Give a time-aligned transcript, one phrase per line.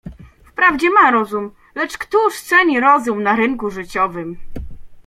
[0.43, 4.37] "Wprawdzie ma rozum, lecz któż ceni rozum na rynku życiowym!"